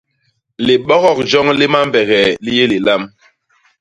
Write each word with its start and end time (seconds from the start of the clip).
Libogok 0.65 1.19
joñ 1.29 1.47
li 1.59 1.67
mambegee 1.73 2.29
li 2.43 2.51
yé 2.57 2.65
lilam! 2.71 3.01